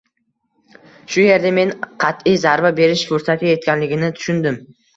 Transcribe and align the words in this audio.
Shu 1.15 1.25
yerda 1.25 1.51
men 1.59 1.75
qatʼiy 2.05 2.41
zarba 2.47 2.73
berish 2.81 3.07
fursati 3.13 3.51
yetganligini 3.53 4.13
tushundim. 4.19 4.63